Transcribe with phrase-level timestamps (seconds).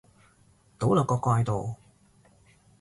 [0.79, 1.75] 倒落個蓋度